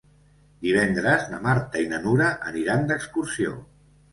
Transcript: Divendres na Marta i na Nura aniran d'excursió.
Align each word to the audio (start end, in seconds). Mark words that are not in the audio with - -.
Divendres 0.63 1.27
na 1.33 1.41
Marta 1.45 1.83
i 1.83 1.91
na 1.91 2.01
Nura 2.07 2.33
aniran 2.53 2.89
d'excursió. 2.89 3.57